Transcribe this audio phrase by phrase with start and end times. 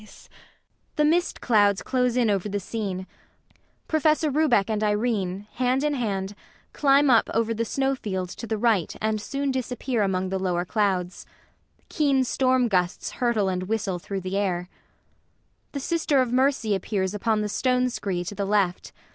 [0.95, 3.05] [The mist clouds close in over the scene
[3.87, 6.33] PROFESSOR RUBEK and IRENE, hand in hand,
[6.73, 10.65] climb up over the snow field to the right and soon disappear among the lower
[10.65, 11.27] clouds.
[11.87, 14.69] Keen storm gusts hurtle and whistle through the air.
[15.73, 18.91] [The SISTER OF MERCY appears upon the stone scree to the left.